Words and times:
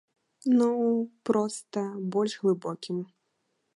Ну, 0.59 0.69
проста, 1.29 1.79
больш 2.17 2.33
глыбокім. 2.45 2.97